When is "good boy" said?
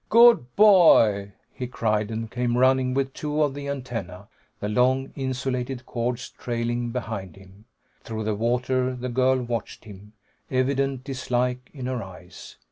0.09-1.33